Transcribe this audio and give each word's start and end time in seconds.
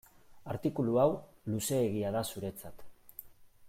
Artikulu 0.53 0.97
hau 1.03 1.07
luzeegia 1.51 2.17
da 2.19 2.25
zuretzat. 2.33 2.87